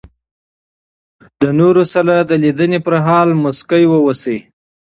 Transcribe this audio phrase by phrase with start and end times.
[1.39, 4.37] د نور سره د لیدني پر مهال مسکی واوسئ.